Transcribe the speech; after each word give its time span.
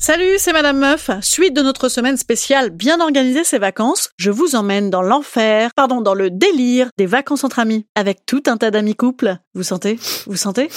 Salut, 0.00 0.36
c'est 0.38 0.52
Madame 0.52 0.78
Meuf. 0.78 1.10
Suite 1.22 1.56
de 1.56 1.60
notre 1.60 1.88
semaine 1.88 2.16
spéciale 2.16 2.70
bien 2.70 3.00
organiser 3.00 3.42
ses 3.42 3.58
vacances, 3.58 4.10
je 4.16 4.30
vous 4.30 4.54
emmène 4.54 4.90
dans 4.90 5.02
l'enfer, 5.02 5.70
pardon, 5.74 6.00
dans 6.00 6.14
le 6.14 6.30
délire 6.30 6.88
des 6.96 7.06
vacances 7.06 7.42
entre 7.42 7.58
amis, 7.58 7.84
avec 7.96 8.24
tout 8.24 8.42
un 8.46 8.56
tas 8.56 8.70
d'amis 8.70 8.94
couples. 8.94 9.38
Vous 9.54 9.64
sentez? 9.64 9.98
Vous 10.26 10.36
sentez? 10.36 10.70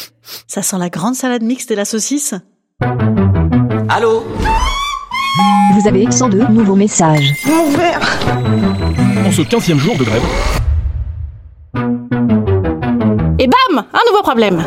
Ça 0.48 0.64
sent 0.64 0.78
la 0.80 0.90
grande 0.90 1.14
salade 1.14 1.44
mixte 1.44 1.70
et 1.70 1.76
la 1.76 1.86
saucisse. 1.86 2.34
Allô? 3.90 4.24
Vous 5.76 5.88
avez 5.88 6.10
102 6.12 6.48
nouveaux 6.48 6.76
messages. 6.76 7.32
En 7.46 9.32
ce 9.32 9.44
15e 9.44 9.78
jour 9.78 9.96
de 9.98 10.04
grève, 10.04 10.24
Et 13.38 13.48
bam 13.48 13.86
Un 13.94 14.12
nouveau 14.12 14.24
problème 14.24 14.64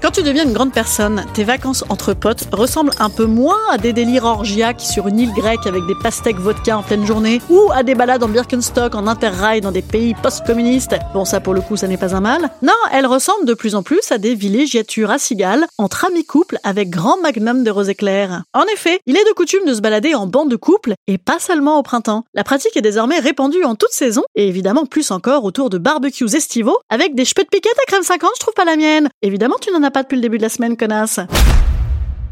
quand 0.00 0.12
tu 0.12 0.22
deviens 0.22 0.44
une 0.44 0.52
grande 0.52 0.72
personne, 0.72 1.24
tes 1.34 1.42
vacances 1.42 1.84
entre 1.88 2.14
potes 2.14 2.48
ressemblent 2.52 2.92
un 3.00 3.10
peu 3.10 3.24
moins 3.24 3.58
à 3.70 3.78
des 3.78 3.92
délires 3.92 4.24
orgiaques 4.24 4.80
sur 4.80 5.08
une 5.08 5.18
île 5.18 5.32
grecque 5.32 5.66
avec 5.66 5.84
des 5.86 5.94
pastèques 6.00 6.38
vodka 6.38 6.78
en 6.78 6.82
pleine 6.82 7.04
journée 7.04 7.40
ou 7.50 7.70
à 7.72 7.82
des 7.82 7.96
balades 7.96 8.22
en 8.22 8.28
Birkenstock 8.28 8.94
en 8.94 9.08
interrail 9.08 9.60
dans 9.60 9.72
des 9.72 9.82
pays 9.82 10.14
post-communistes. 10.22 10.94
Bon, 11.14 11.24
ça 11.24 11.40
pour 11.40 11.52
le 11.52 11.60
coup, 11.60 11.76
ça 11.76 11.88
n'est 11.88 11.96
pas 11.96 12.14
un 12.14 12.20
mal. 12.20 12.48
Non, 12.62 12.72
elles 12.92 13.06
ressemblent 13.06 13.44
de 13.44 13.54
plus 13.54 13.74
en 13.74 13.82
plus 13.82 14.12
à 14.12 14.18
des 14.18 14.36
villégiatures 14.36 15.10
à 15.10 15.18
cigales 15.18 15.66
entre 15.78 16.04
amis 16.04 16.24
couples 16.24 16.58
avec 16.62 16.90
grand 16.90 17.20
magnum 17.20 17.64
de 17.64 17.70
rose 17.70 17.88
éclair. 17.88 18.44
En 18.54 18.64
effet, 18.72 19.00
il 19.06 19.16
est 19.16 19.28
de 19.28 19.34
coutume 19.34 19.64
de 19.66 19.74
se 19.74 19.80
balader 19.80 20.14
en 20.14 20.28
bande 20.28 20.50
de 20.50 20.56
couple 20.56 20.94
et 21.08 21.18
pas 21.18 21.40
seulement 21.40 21.78
au 21.78 21.82
printemps. 21.82 22.24
La 22.34 22.44
pratique 22.44 22.76
est 22.76 22.82
désormais 22.82 23.18
répandue 23.18 23.64
en 23.64 23.74
toute 23.74 23.92
saison 23.92 24.22
et 24.36 24.46
évidemment 24.46 24.86
plus 24.86 25.10
encore 25.10 25.44
autour 25.44 25.70
de 25.70 25.78
barbecues 25.78 26.36
estivaux 26.36 26.78
avec 26.88 27.16
des 27.16 27.24
cheveux 27.24 27.42
de 27.42 27.48
piquette 27.48 27.78
à 27.82 27.86
crème 27.86 28.04
50, 28.04 28.30
je 28.36 28.40
trouve 28.40 28.54
pas 28.54 28.64
la 28.64 28.76
mienne. 28.76 29.08
Évidemment, 29.22 29.56
tu 29.60 29.72
n'en 29.72 29.82
as 29.82 29.87
pas 29.90 30.02
depuis 30.02 30.16
le 30.16 30.22
début 30.22 30.38
de 30.38 30.42
la 30.42 30.48
semaine, 30.48 30.76
connasse. 30.76 31.20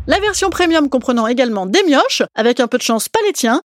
La 0.09 0.21
version 0.21 0.51
premium 0.51 0.89
comprenant 0.89 1.27
également 1.27 1.67
des 1.67 1.83
mioches, 1.83 2.23
avec 2.37 2.61
un 2.61 2.69
peu 2.69 2.79
de 2.79 2.83
chance 2.83 3.09
pas 3.09 3.19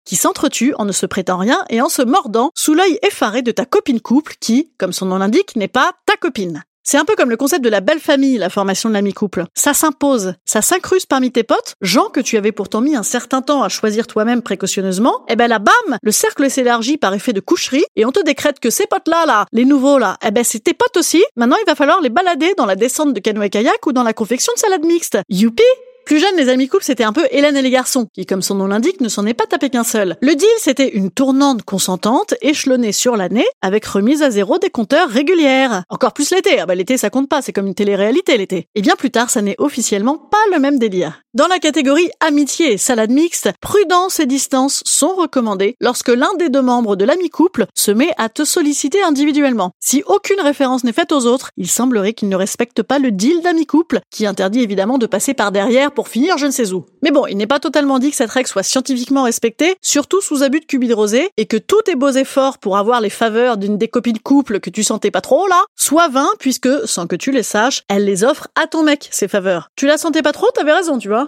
qui 0.05 0.15
s'entretuent 0.15 0.75
en 0.79 0.85
ne 0.85 0.93
se 0.93 1.05
prêtant 1.05 1.37
rien 1.37 1.65
et 1.69 1.81
en 1.81 1.89
se 1.89 2.03
mordant 2.03 2.51
sous 2.55 2.75
l'œil 2.75 2.99
effaré 3.03 3.43
de 3.43 3.51
ta 3.51 3.65
copine 3.65 4.01
couple 4.01 4.35
qui, 4.41 4.71
comme 4.79 4.93
son 4.93 5.07
nom 5.07 5.19
l'indique, 5.19 5.57
n'est 5.57 5.67
pas 5.67 5.93
ta 6.07 6.15
copine. 6.17 6.63
C'est 6.91 6.97
un 6.97 7.05
peu 7.05 7.17
comme 7.17 7.29
le 7.29 7.37
concept 7.37 7.63
de 7.63 7.69
la 7.69 7.83
belle 7.83 8.01
famille, 8.01 8.39
la 8.39 8.49
formation 8.49 8.89
de 8.89 8.95
l'ami 8.95 9.13
couple. 9.13 9.45
Ça 9.53 9.75
s'impose, 9.75 10.33
ça 10.47 10.63
s'incruste 10.63 11.07
parmi 11.07 11.31
tes 11.31 11.43
potes, 11.43 11.75
gens 11.83 12.09
que 12.09 12.21
tu 12.21 12.39
avais 12.39 12.51
pourtant 12.51 12.81
mis 12.81 12.97
un 12.97 13.03
certain 13.03 13.43
temps 13.43 13.63
à 13.63 13.69
choisir 13.69 14.07
toi-même 14.07 14.41
précautionneusement, 14.41 15.23
et 15.29 15.37
ben 15.37 15.49
là 15.49 15.59
bam, 15.59 15.99
le 16.03 16.13
cercle 16.13 16.51
s'élargit 16.51 16.97
par 16.97 17.13
effet 17.13 17.35
de 17.35 17.41
coucherie 17.41 17.85
et 17.95 18.07
on 18.07 18.11
te 18.11 18.25
décrète 18.25 18.59
que 18.59 18.71
ces 18.71 18.87
potes-là, 18.87 19.27
là, 19.27 19.45
les 19.53 19.67
nouveaux 19.67 19.99
là, 19.99 20.17
eh 20.27 20.31
ben 20.31 20.45
c'est 20.45 20.61
tes 20.61 20.73
potes 20.73 20.97
aussi, 20.97 21.23
maintenant 21.37 21.59
il 21.61 21.67
va 21.67 21.75
falloir 21.75 22.01
les 22.01 22.09
balader 22.09 22.55
dans 22.57 22.65
la 22.65 22.75
descente 22.75 23.13
de 23.13 23.21
canoë-kayak 23.21 23.87
ou 23.87 23.93
dans 23.93 24.03
la 24.03 24.15
confection 24.15 24.55
de 24.55 24.59
salade 24.59 24.87
mixte. 24.87 25.19
Youpi 25.29 25.63
plus 26.09 26.21
jeune, 26.21 26.37
les 26.39 26.49
amis 26.49 26.69
couples, 26.69 26.85
c'était 26.85 27.05
un 27.05 27.13
peu 27.13 27.29
Hélène 27.33 27.55
et 27.59 27.61
les 27.61 27.69
garçons, 27.69 28.07
qui, 28.15 28.25
comme 28.25 28.41
son 28.41 28.55
nom 28.55 28.67
l'indique, 28.67 29.03
ne 29.03 29.11
s'en 29.11 29.27
est 29.27 29.35
pas 29.35 29.45
tapé 29.45 29.69
qu'un 29.69 29.85
seul. 29.85 30.17
Le 30.23 30.35
deal, 30.35 30.49
c'était 30.57 30.89
une 30.89 31.11
tournante 31.11 31.65
consentante, 31.65 32.33
échelonnée 32.41 32.93
sur 32.93 33.15
l'année, 33.15 33.45
avec 33.61 33.85
remise 33.85 34.23
à 34.23 34.31
zéro 34.31 34.57
des 34.57 34.71
compteurs 34.71 35.11
régulières. 35.11 35.83
Encore 35.91 36.15
plus 36.15 36.31
l'été. 36.31 36.61
Ah 36.61 36.65
bah 36.65 36.75
l'été, 36.75 36.97
ça 36.97 37.11
compte 37.11 37.29
pas, 37.29 37.43
c'est 37.43 37.53
comme 37.53 37.67
une 37.67 37.75
télé-réalité 37.75 38.39
l'été. 38.39 38.69
Et 38.75 38.81
bien 38.81 38.95
plus 38.97 39.11
tard, 39.11 39.29
ça 39.29 39.43
n'est 39.43 39.57
officiellement 39.59 40.17
pas 40.17 40.39
le 40.51 40.59
même 40.59 40.79
délire. 40.79 41.21
Dans 41.39 41.47
la 41.47 41.61
catégorie 41.61 42.11
amitié 42.19 42.73
et 42.73 42.79
salade 42.79 43.13
mixte, 43.13 43.51
prudence 43.61 44.19
et 44.19 44.27
distance 44.27 44.83
sont 44.85 45.15
recommandées 45.15 45.77
lorsque 45.81 46.09
l'un 46.09 46.35
des 46.37 46.49
deux 46.49 46.63
membres 46.63 46.97
de 46.97 47.05
l'ami 47.05 47.31
couple 47.31 47.67
se 47.77 47.93
met 47.93 48.11
à 48.19 48.29
te 48.29 48.45
solliciter 48.45 49.01
individuellement. 49.05 49.71
Si 49.79 50.03
aucune 50.09 50.41
référence 50.41 50.83
n'est 50.83 50.93
faite 50.93 51.13
aux 51.13 51.27
autres, 51.27 51.53
il 51.57 51.69
semblerait 51.71 52.13
qu'il 52.13 52.29
ne 52.29 52.35
respecte 52.35 52.83
pas 52.83 52.99
le 52.99 53.13
deal 53.13 53.41
d'ami 53.41 53.67
couple, 53.67 54.01
qui 54.11 54.27
interdit 54.27 54.63
évidemment 54.63 54.99
de 54.99 55.07
passer 55.07 55.33
par 55.33 55.53
derrière 55.53 55.93
pour 55.93 56.09
finir 56.09 56.39
je 56.39 56.47
ne 56.47 56.51
sais 56.51 56.73
où. 56.73 56.87
Mais 57.05 57.13
bon, 57.13 57.25
il 57.27 57.37
n'est 57.37 57.47
pas 57.47 57.61
totalement 57.61 58.01
dit 58.01 58.11
que 58.11 58.17
cette 58.17 58.33
règle 58.33 58.49
soit 58.49 58.65
scientifiquement 58.65 59.23
respectée, 59.23 59.77
surtout 59.81 60.21
sous 60.21 60.43
abus 60.43 60.59
de 60.59 60.93
rosé, 60.93 61.31
et 61.37 61.47
que 61.47 61.57
tous 61.57 61.83
tes 61.83 61.95
beaux 61.95 62.11
efforts 62.11 62.59
pour 62.59 62.79
avoir 62.79 63.01
les 63.01 63.11
faveurs 63.11 63.59
d'une 63.59 63.79
des 63.79 63.87
copines 63.87 64.19
couple 64.19 64.59
que 64.59 64.71
tu 64.71 64.83
sentais 64.83 65.13
pas 65.13 65.21
trop 65.21 65.47
là, 65.47 65.63
soient 65.77 66.09
vains 66.09 66.33
puisque, 66.41 66.89
sans 66.89 67.07
que 67.07 67.15
tu 67.15 67.31
les 67.31 67.45
saches, 67.45 67.85
elle 67.89 68.07
les 68.07 68.25
offre 68.25 68.49
à 68.61 68.67
ton 68.67 68.83
mec, 68.83 69.09
ces 69.13 69.29
faveurs. 69.29 69.71
Tu 69.77 69.87
la 69.87 69.99
sentais 69.99 70.23
pas 70.23 70.33
trop, 70.33 70.51
t'avais 70.53 70.73
raison, 70.73 70.99
tu 70.99 71.07
vois. 71.07 71.28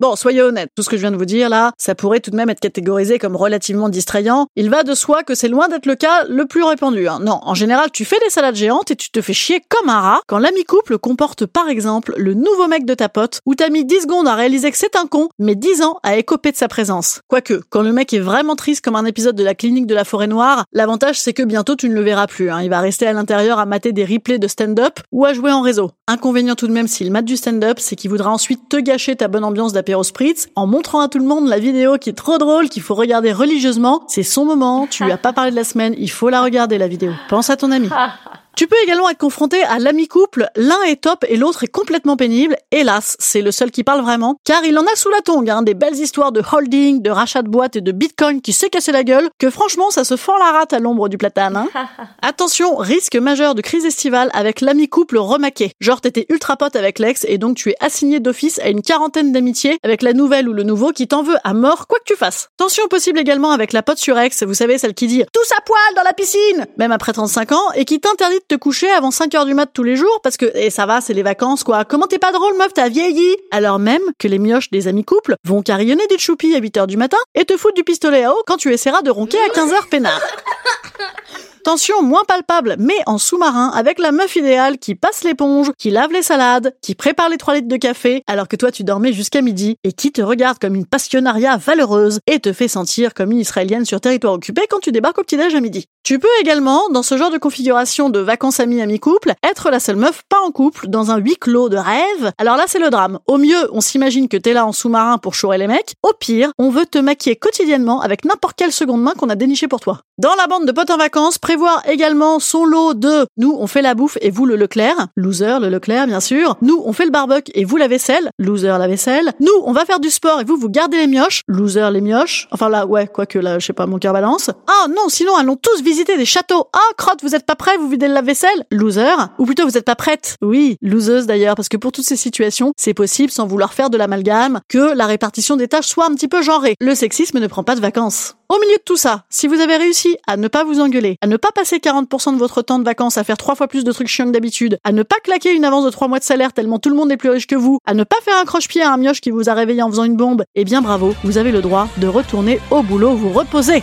Bon, 0.00 0.14
soyez 0.14 0.42
honnête, 0.42 0.70
tout 0.76 0.84
ce 0.84 0.88
que 0.88 0.96
je 0.96 1.00
viens 1.00 1.10
de 1.10 1.16
vous 1.16 1.24
dire 1.24 1.48
là, 1.48 1.72
ça 1.76 1.96
pourrait 1.96 2.20
tout 2.20 2.30
de 2.30 2.36
même 2.36 2.50
être 2.50 2.60
catégorisé 2.60 3.18
comme 3.18 3.34
relativement 3.34 3.88
distrayant. 3.88 4.46
Il 4.54 4.70
va 4.70 4.84
de 4.84 4.94
soi 4.94 5.24
que 5.24 5.34
c'est 5.34 5.48
loin 5.48 5.66
d'être 5.66 5.86
le 5.86 5.96
cas 5.96 6.24
le 6.28 6.46
plus 6.46 6.62
répandu. 6.62 7.08
Hein. 7.08 7.18
Non, 7.20 7.40
en 7.42 7.54
général, 7.54 7.90
tu 7.90 8.04
fais 8.04 8.18
des 8.24 8.30
salades 8.30 8.54
géantes 8.54 8.92
et 8.92 8.96
tu 8.96 9.10
te 9.10 9.20
fais 9.20 9.32
chier 9.32 9.60
comme 9.68 9.88
un 9.88 10.00
rat 10.00 10.20
quand 10.28 10.38
l'ami 10.38 10.62
couple 10.62 10.98
comporte 10.98 11.46
par 11.46 11.68
exemple 11.68 12.14
le 12.16 12.34
nouveau 12.34 12.68
mec 12.68 12.86
de 12.86 12.94
ta 12.94 13.08
pote 13.08 13.40
où 13.44 13.56
t'as 13.56 13.70
mis 13.70 13.84
10 13.84 14.02
secondes 14.02 14.28
à 14.28 14.36
réaliser 14.36 14.70
que 14.70 14.76
c'est 14.76 14.94
un 14.94 15.06
con, 15.06 15.30
mais 15.40 15.56
10 15.56 15.82
ans 15.82 15.98
à 16.04 16.16
écoper 16.16 16.52
de 16.52 16.56
sa 16.56 16.68
présence. 16.68 17.20
Quoique, 17.26 17.60
quand 17.68 17.82
le 17.82 17.92
mec 17.92 18.12
est 18.12 18.20
vraiment 18.20 18.54
triste 18.54 18.84
comme 18.84 18.94
un 18.94 19.04
épisode 19.04 19.34
de 19.34 19.42
la 19.42 19.56
clinique 19.56 19.88
de 19.88 19.96
la 19.96 20.04
forêt 20.04 20.28
noire, 20.28 20.64
l'avantage 20.72 21.20
c'est 21.20 21.32
que 21.32 21.42
bientôt 21.42 21.74
tu 21.74 21.88
ne 21.88 21.94
le 21.94 22.02
verras 22.02 22.28
plus. 22.28 22.50
Hein. 22.50 22.62
Il 22.62 22.70
va 22.70 22.78
rester 22.78 23.08
à 23.08 23.12
l'intérieur 23.12 23.58
à 23.58 23.66
mater 23.66 23.90
des 23.90 24.04
replays 24.04 24.38
de 24.38 24.46
stand-up 24.46 25.00
ou 25.10 25.24
à 25.24 25.32
jouer 25.32 25.50
en 25.50 25.60
réseau. 25.60 25.90
Inconvénient 26.06 26.54
tout 26.54 26.68
de 26.68 26.72
même 26.72 26.86
s'il 26.86 27.10
mate 27.10 27.24
du 27.24 27.36
stand-up, 27.36 27.78
c'est 27.80 27.96
qu'il 27.96 28.10
voudra 28.10 28.30
ensuite 28.30 28.68
te 28.68 28.76
gâcher 28.76 29.16
ta 29.16 29.26
bonne 29.26 29.42
ambiance 29.42 29.72
d'apéro 29.88 30.02
spritz 30.02 30.48
en 30.54 30.66
montrant 30.66 31.00
à 31.00 31.08
tout 31.08 31.18
le 31.18 31.24
monde 31.24 31.48
la 31.48 31.58
vidéo 31.58 31.96
qui 31.96 32.10
est 32.10 32.14
trop 32.14 32.36
drôle 32.36 32.68
qu'il 32.68 32.82
faut 32.82 32.94
regarder 32.94 33.32
religieusement. 33.32 34.02
C'est 34.06 34.22
son 34.22 34.44
moment, 34.44 34.86
tu 34.86 35.02
lui 35.02 35.12
as 35.12 35.16
pas 35.16 35.32
parlé 35.32 35.50
de 35.50 35.56
la 35.56 35.64
semaine, 35.64 35.94
il 35.96 36.10
faut 36.10 36.28
la 36.28 36.42
regarder 36.42 36.76
la 36.76 36.88
vidéo. 36.88 37.12
Pense 37.30 37.48
à 37.48 37.56
ton 37.56 37.70
ami. 37.72 37.88
Tu 38.58 38.66
peux 38.66 38.76
également 38.82 39.08
être 39.08 39.18
confronté 39.18 39.62
à 39.62 39.78
l'ami 39.78 40.08
couple, 40.08 40.48
l'un 40.56 40.82
est 40.82 41.02
top 41.02 41.24
et 41.28 41.36
l'autre 41.36 41.62
est 41.62 41.68
complètement 41.68 42.16
pénible. 42.16 42.56
Hélas, 42.72 43.16
c'est 43.20 43.40
le 43.40 43.52
seul 43.52 43.70
qui 43.70 43.84
parle 43.84 44.00
vraiment, 44.00 44.34
car 44.42 44.64
il 44.64 44.76
en 44.76 44.82
a 44.82 44.96
sous 44.96 45.10
la 45.10 45.20
tongue, 45.20 45.48
hein, 45.48 45.62
des 45.62 45.74
belles 45.74 45.94
histoires 45.94 46.32
de 46.32 46.42
holding, 46.42 47.00
de 47.00 47.08
rachat 47.08 47.42
de 47.42 47.48
boîtes 47.48 47.76
et 47.76 47.80
de 47.80 47.92
bitcoin 47.92 48.40
qui 48.40 48.52
s'est 48.52 48.68
cassé 48.68 48.90
la 48.90 49.04
gueule, 49.04 49.30
que 49.38 49.48
franchement 49.48 49.90
ça 49.90 50.02
se 50.02 50.16
fend 50.16 50.36
la 50.38 50.50
rate 50.50 50.72
à 50.72 50.80
l'ombre 50.80 51.08
du 51.08 51.16
platane. 51.16 51.56
Hein. 51.56 51.68
Attention, 52.20 52.74
risque 52.74 53.14
majeur 53.14 53.54
de 53.54 53.62
crise 53.62 53.86
estivale 53.86 54.28
avec 54.34 54.60
l'ami 54.60 54.88
couple 54.88 55.18
remaqué. 55.18 55.70
Genre 55.78 56.00
t'étais 56.00 56.26
ultra 56.28 56.56
pote 56.56 56.74
avec 56.74 56.98
l'ex 56.98 57.24
et 57.28 57.38
donc 57.38 57.58
tu 57.58 57.70
es 57.70 57.76
assigné 57.78 58.18
d'office 58.18 58.58
à 58.58 58.70
une 58.70 58.82
quarantaine 58.82 59.30
d'amitiés 59.30 59.78
avec 59.84 60.02
la 60.02 60.14
nouvelle 60.14 60.48
ou 60.48 60.52
le 60.52 60.64
nouveau 60.64 60.90
qui 60.90 61.06
t'en 61.06 61.22
veut 61.22 61.38
à 61.44 61.54
mort 61.54 61.86
quoi 61.86 62.00
que 62.00 62.12
tu 62.12 62.16
fasses. 62.16 62.48
Tension 62.56 62.88
possible 62.88 63.20
également 63.20 63.52
avec 63.52 63.72
la 63.72 63.84
pote 63.84 63.98
sur 63.98 64.18
ex, 64.18 64.42
vous 64.42 64.54
savez 64.54 64.78
celle 64.78 64.94
qui 64.94 65.06
dit 65.06 65.22
tous 65.32 65.52
à 65.56 65.60
poil 65.60 65.94
dans 65.94 66.02
la 66.02 66.12
piscine, 66.12 66.66
même 66.76 66.90
après 66.90 67.12
35 67.12 67.52
ans, 67.52 67.72
et 67.76 67.84
qui 67.84 68.00
t'interdit 68.00 68.40
de 68.48 68.56
te 68.56 68.60
coucher 68.60 68.90
avant 68.90 69.10
5 69.10 69.34
heures 69.34 69.44
du 69.44 69.54
mat 69.54 69.68
tous 69.72 69.82
les 69.82 69.96
jours 69.96 70.20
parce 70.22 70.36
que, 70.36 70.46
et 70.56 70.70
ça 70.70 70.86
va, 70.86 71.00
c'est 71.00 71.12
les 71.12 71.22
vacances 71.22 71.64
quoi. 71.64 71.84
Comment 71.84 72.06
t'es 72.06 72.18
pas 72.18 72.32
drôle 72.32 72.56
meuf, 72.56 72.72
t'as 72.72 72.88
vieilli? 72.88 73.36
Alors 73.50 73.78
même 73.78 74.02
que 74.18 74.26
les 74.26 74.38
mioches 74.38 74.70
des 74.70 74.88
amis 74.88 75.04
couples 75.04 75.34
vont 75.44 75.62
carillonner 75.62 76.06
des 76.06 76.18
choupis 76.18 76.54
à 76.54 76.58
8 76.58 76.76
heures 76.78 76.86
du 76.86 76.96
matin 76.96 77.18
et 77.34 77.44
te 77.44 77.56
foutre 77.56 77.74
du 77.74 77.84
pistolet 77.84 78.24
à 78.24 78.32
eau 78.32 78.42
quand 78.46 78.56
tu 78.56 78.72
essaieras 78.72 79.02
de 79.02 79.10
ronquer 79.10 79.38
à 79.38 79.50
15 79.50 79.72
heures 79.72 79.88
peinard. 79.88 80.20
Tension 81.64 82.02
moins 82.02 82.24
palpable, 82.26 82.76
mais 82.78 82.96
en 83.04 83.18
sous-marin, 83.18 83.70
avec 83.74 83.98
la 83.98 84.12
meuf 84.12 84.36
idéale 84.36 84.78
qui 84.78 84.94
passe 84.94 85.24
l'éponge, 85.24 85.70
qui 85.76 85.90
lave 85.90 86.12
les 86.12 86.22
salades, 86.22 86.74
qui 86.80 86.94
prépare 86.94 87.28
les 87.28 87.36
3 87.36 87.56
litres 87.56 87.68
de 87.68 87.76
café, 87.76 88.22
alors 88.26 88.48
que 88.48 88.56
toi 88.56 88.70
tu 88.70 88.84
dormais 88.84 89.12
jusqu'à 89.12 89.42
midi, 89.42 89.76
et 89.84 89.92
qui 89.92 90.10
te 90.10 90.22
regarde 90.22 90.58
comme 90.58 90.74
une 90.74 90.86
passionnariat 90.86 91.58
valeureuse 91.58 92.20
et 92.26 92.38
te 92.38 92.54
fait 92.54 92.68
sentir 92.68 93.12
comme 93.12 93.32
une 93.32 93.40
israélienne 93.40 93.84
sur 93.84 94.00
territoire 94.00 94.32
occupé 94.32 94.62
quand 94.70 94.80
tu 94.80 94.92
débarques 94.92 95.18
au 95.18 95.24
petit-déj 95.24 95.54
à 95.54 95.60
midi. 95.60 95.88
Tu 96.08 96.18
peux 96.18 96.26
également, 96.40 96.88
dans 96.88 97.02
ce 97.02 97.18
genre 97.18 97.30
de 97.30 97.36
configuration 97.36 98.08
de 98.08 98.18
vacances 98.18 98.60
amis 98.60 98.80
amis 98.80 98.98
couple, 98.98 99.34
être 99.42 99.68
la 99.68 99.78
seule 99.78 99.96
meuf 99.96 100.22
pas 100.26 100.40
en 100.40 100.50
couple 100.52 100.86
dans 100.88 101.10
un 101.10 101.18
huis 101.18 101.36
clos 101.36 101.68
de 101.68 101.76
rêve. 101.76 102.32
Alors 102.38 102.56
là, 102.56 102.64
c'est 102.66 102.78
le 102.78 102.88
drame. 102.88 103.18
Au 103.26 103.36
mieux, 103.36 103.68
on 103.72 103.82
s'imagine 103.82 104.26
que 104.26 104.38
t'es 104.38 104.54
là 104.54 104.64
en 104.64 104.72
sous-marin 104.72 105.18
pour 105.18 105.34
chourer 105.34 105.58
les 105.58 105.66
mecs. 105.66 105.96
Au 106.02 106.14
pire, 106.18 106.52
on 106.56 106.70
veut 106.70 106.86
te 106.86 106.96
maquiller 106.96 107.36
quotidiennement 107.36 108.00
avec 108.00 108.24
n'importe 108.24 108.56
quelle 108.56 108.72
seconde 108.72 109.02
main 109.02 109.12
qu'on 109.18 109.28
a 109.28 109.34
déniché 109.34 109.68
pour 109.68 109.80
toi. 109.80 110.00
Dans 110.16 110.34
la 110.36 110.46
bande 110.46 110.64
de 110.64 110.72
potes 110.72 110.88
en 110.88 110.96
vacances, 110.96 111.36
prévoir 111.36 111.82
également 111.86 112.40
son 112.40 112.64
lot 112.64 112.94
de 112.94 113.26
nous, 113.36 113.54
on 113.60 113.66
fait 113.66 113.82
la 113.82 113.94
bouffe 113.94 114.16
et 114.22 114.30
vous 114.30 114.46
le 114.46 114.56
Leclerc. 114.56 115.08
Loser, 115.14 115.58
le 115.60 115.68
Leclerc, 115.68 116.06
bien 116.06 116.20
sûr. 116.20 116.56
Nous, 116.62 116.82
on 116.86 116.94
fait 116.94 117.04
le 117.04 117.10
barbecue 117.10 117.52
et 117.54 117.66
vous 117.66 117.76
la 117.76 117.86
vaisselle. 117.86 118.30
Loser, 118.38 118.74
la 118.78 118.88
vaisselle. 118.88 119.34
Nous, 119.40 119.52
on 119.62 119.72
va 119.72 119.84
faire 119.84 120.00
du 120.00 120.08
sport 120.08 120.40
et 120.40 120.44
vous, 120.44 120.56
vous 120.56 120.70
gardez 120.70 120.96
les 120.96 121.06
mioches. 121.06 121.42
Loser, 121.48 121.90
les 121.92 122.00
mioches. 122.00 122.48
Enfin 122.50 122.70
là, 122.70 122.86
ouais, 122.86 123.06
quoique 123.06 123.38
là, 123.38 123.58
je 123.58 123.66
sais 123.66 123.74
pas, 123.74 123.84
mon 123.84 123.98
cœur 123.98 124.14
balance. 124.14 124.48
Ah 124.66 124.88
non, 124.88 125.10
sinon, 125.10 125.36
allons 125.36 125.56
tous 125.56 125.82
visiter 125.82 125.97
des 126.04 126.24
châteaux. 126.24 126.68
Ah, 126.72 126.92
crotte, 126.96 127.22
vous 127.22 127.34
êtes 127.34 127.46
pas 127.46 127.56
prêts, 127.56 127.76
vous 127.76 127.88
videz 127.88 128.08
la 128.08 128.22
vaisselle. 128.22 128.64
Loser. 128.70 129.14
Ou 129.38 129.46
plutôt, 129.46 129.64
vous 129.64 129.76
êtes 129.76 129.84
pas 129.84 129.96
prête. 129.96 130.36
Oui, 130.42 130.76
loseuse 130.82 131.26
d'ailleurs, 131.26 131.54
parce 131.54 131.68
que 131.68 131.76
pour 131.76 131.92
toutes 131.92 132.04
ces 132.04 132.16
situations, 132.16 132.72
c'est 132.76 132.94
possible, 132.94 133.30
sans 133.30 133.46
vouloir 133.46 133.72
faire 133.72 133.90
de 133.90 133.96
l'amalgame, 133.96 134.60
que 134.68 134.94
la 134.94 135.06
répartition 135.06 135.56
des 135.56 135.68
tâches 135.68 135.86
soit 135.86 136.06
un 136.06 136.14
petit 136.14 136.28
peu 136.28 136.42
genrée. 136.42 136.74
Le 136.80 136.94
sexisme 136.94 137.38
ne 137.38 137.46
prend 137.46 137.64
pas 137.64 137.74
de 137.74 137.80
vacances. 137.80 138.34
Au 138.48 138.58
milieu 138.60 138.76
de 138.76 138.82
tout 138.82 138.96
ça, 138.96 139.24
si 139.28 139.46
vous 139.46 139.60
avez 139.60 139.76
réussi 139.76 140.16
à 140.26 140.38
ne 140.38 140.48
pas 140.48 140.64
vous 140.64 140.80
engueuler, 140.80 141.16
à 141.20 141.26
ne 141.26 141.36
pas 141.36 141.50
passer 141.54 141.76
40% 141.78 142.32
de 142.32 142.38
votre 142.38 142.62
temps 142.62 142.78
de 142.78 142.84
vacances 142.84 143.18
à 143.18 143.24
faire 143.24 143.36
trois 143.36 143.54
fois 143.54 143.68
plus 143.68 143.84
de 143.84 143.92
trucs 143.92 144.08
chiants 144.08 144.24
que 144.24 144.30
d'habitude, 144.30 144.78
à 144.84 144.92
ne 144.92 145.02
pas 145.02 145.20
claquer 145.22 145.52
une 145.52 145.66
avance 145.66 145.84
de 145.84 145.90
trois 145.90 146.08
mois 146.08 146.18
de 146.18 146.24
salaire 146.24 146.54
tellement 146.54 146.78
tout 146.78 146.88
le 146.88 146.96
monde 146.96 147.12
est 147.12 147.18
plus 147.18 147.28
riche 147.28 147.46
que 147.46 147.56
vous, 147.56 147.78
à 147.84 147.92
ne 147.92 148.04
pas 148.04 148.16
faire 148.24 148.38
un 148.40 148.44
croche-pied 148.46 148.80
à 148.80 148.92
un 148.92 148.96
mioche 148.96 149.20
qui 149.20 149.30
vous 149.30 149.50
a 149.50 149.54
réveillé 149.54 149.82
en 149.82 149.90
faisant 149.90 150.04
une 150.04 150.16
bombe, 150.16 150.44
eh 150.54 150.64
bien 150.64 150.80
bravo, 150.80 151.14
vous 151.24 151.36
avez 151.36 151.52
le 151.52 151.60
droit 151.60 151.88
de 151.98 152.06
retourner 152.06 152.58
au 152.70 152.82
boulot 152.82 153.12
vous 153.12 153.30
reposer. 153.30 153.82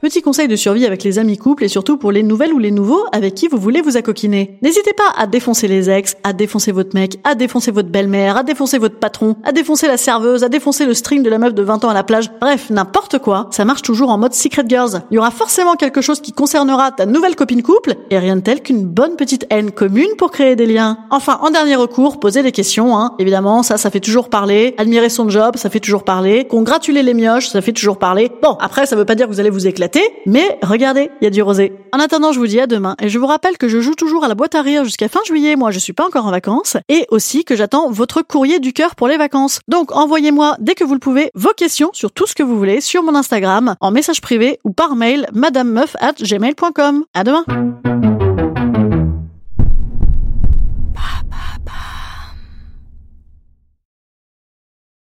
Petit 0.00 0.22
conseil 0.22 0.48
de 0.48 0.56
survie 0.56 0.86
avec 0.86 1.04
les 1.04 1.18
amis 1.18 1.36
couples 1.36 1.62
et 1.62 1.68
surtout 1.68 1.98
pour 1.98 2.10
les 2.10 2.22
nouvelles 2.22 2.54
ou 2.54 2.58
les 2.58 2.70
nouveaux 2.70 3.04
avec 3.12 3.34
qui 3.34 3.48
vous 3.48 3.58
voulez 3.58 3.82
vous 3.82 3.98
accoquiner. 3.98 4.56
N'hésitez 4.62 4.94
pas 4.94 5.12
à 5.14 5.26
défoncer 5.26 5.68
les 5.68 5.90
ex, 5.90 6.16
à 6.24 6.32
défoncer 6.32 6.72
votre 6.72 6.94
mec, 6.94 7.18
à 7.22 7.34
défoncer 7.34 7.70
votre 7.70 7.90
belle-mère, 7.90 8.38
à 8.38 8.42
défoncer 8.42 8.78
votre 8.78 8.98
patron, 8.98 9.36
à 9.44 9.52
défoncer 9.52 9.88
la 9.88 9.98
serveuse, 9.98 10.42
à 10.42 10.48
défoncer 10.48 10.86
le 10.86 10.94
string 10.94 11.22
de 11.22 11.28
la 11.28 11.36
meuf 11.36 11.52
de 11.52 11.62
20 11.62 11.84
ans 11.84 11.90
à 11.90 11.92
la 11.92 12.02
plage. 12.02 12.30
Bref, 12.40 12.70
n'importe 12.70 13.18
quoi, 13.18 13.48
ça 13.50 13.66
marche 13.66 13.82
toujours 13.82 14.08
en 14.08 14.16
mode 14.16 14.32
Secret 14.32 14.64
Girls. 14.66 15.02
Il 15.10 15.16
y 15.16 15.18
aura 15.18 15.30
forcément 15.30 15.74
quelque 15.74 16.00
chose 16.00 16.22
qui 16.22 16.32
concernera 16.32 16.92
ta 16.92 17.04
nouvelle 17.04 17.36
copine 17.36 17.62
couple 17.62 17.96
et 18.08 18.16
rien 18.18 18.36
de 18.36 18.40
tel 18.40 18.62
qu'une 18.62 18.86
bonne 18.86 19.16
petite 19.16 19.44
haine 19.50 19.70
commune 19.70 20.16
pour 20.16 20.30
créer 20.30 20.56
des 20.56 20.64
liens. 20.64 20.96
Enfin, 21.10 21.38
en 21.42 21.50
dernier 21.50 21.76
recours, 21.76 22.20
posez 22.20 22.42
des 22.42 22.52
questions, 22.52 22.96
hein. 22.96 23.16
Évidemment, 23.18 23.62
ça, 23.62 23.76
ça 23.76 23.90
fait 23.90 24.00
toujours 24.00 24.30
parler. 24.30 24.74
Admirer 24.78 25.10
son 25.10 25.28
job, 25.28 25.56
ça 25.58 25.68
fait 25.68 25.80
toujours 25.80 26.04
parler. 26.04 26.46
Congratuler 26.46 27.02
les 27.02 27.12
mioches, 27.12 27.48
ça 27.48 27.60
fait 27.60 27.72
toujours 27.72 27.98
parler. 27.98 28.32
Bon, 28.42 28.56
après, 28.60 28.86
ça 28.86 28.96
veut 28.96 29.04
pas 29.04 29.14
dire 29.14 29.26
que 29.26 29.32
vous 29.32 29.40
allez 29.40 29.50
vous 29.50 29.66
éclater 29.66 29.89
mais 30.26 30.58
regardez, 30.62 31.10
il 31.20 31.24
y 31.24 31.26
a 31.26 31.30
du 31.30 31.42
rosé. 31.42 31.72
En 31.92 31.98
attendant, 31.98 32.32
je 32.32 32.38
vous 32.38 32.46
dis 32.46 32.60
à 32.60 32.66
demain 32.66 32.96
et 33.00 33.08
je 33.08 33.18
vous 33.18 33.26
rappelle 33.26 33.58
que 33.58 33.68
je 33.68 33.80
joue 33.80 33.94
toujours 33.94 34.24
à 34.24 34.28
la 34.28 34.34
boîte 34.34 34.54
à 34.54 34.62
rire 34.62 34.84
jusqu'à 34.84 35.08
fin 35.08 35.20
juillet. 35.26 35.56
Moi, 35.56 35.70
je 35.70 35.78
suis 35.78 35.92
pas 35.92 36.06
encore 36.06 36.26
en 36.26 36.30
vacances 36.30 36.76
et 36.88 37.06
aussi 37.10 37.44
que 37.44 37.56
j'attends 37.56 37.90
votre 37.90 38.22
courrier 38.22 38.60
du 38.60 38.72
cœur 38.72 38.94
pour 38.94 39.08
les 39.08 39.16
vacances. 39.16 39.60
Donc, 39.68 39.94
envoyez-moi 39.94 40.56
dès 40.60 40.74
que 40.74 40.84
vous 40.84 40.94
le 40.94 41.00
pouvez 41.00 41.30
vos 41.34 41.52
questions 41.56 41.90
sur 41.92 42.12
tout 42.12 42.26
ce 42.26 42.34
que 42.34 42.42
vous 42.42 42.56
voulez 42.56 42.80
sur 42.80 43.02
mon 43.02 43.14
Instagram, 43.14 43.74
en 43.80 43.90
message 43.90 44.20
privé 44.20 44.58
ou 44.64 44.72
par 44.72 44.96
mail 44.96 45.26
madamemeuf 45.32 45.96
at 46.00 46.14
gmail.com. 46.22 47.04
À 47.14 47.24
demain! 47.24 47.99